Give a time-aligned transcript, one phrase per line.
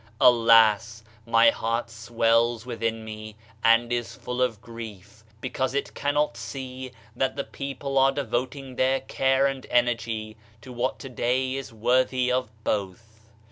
[0.19, 6.91] Alasl my heart swells within me and is full of grief, because it cannot see
[7.15, 12.49] that the people are devoting their care and energy to what today is worthy of
[12.63, 13.29] both.